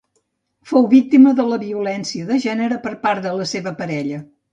Fou 0.69 0.85
víctima 0.93 1.33
de 1.39 1.45
la 1.51 1.59
violència 1.63 2.29
de 2.31 2.37
gènere 2.47 2.79
per 2.87 2.95
part 3.05 3.23
de 3.27 3.35
la 3.41 3.47
seva 3.53 3.75
parella. 3.83 4.23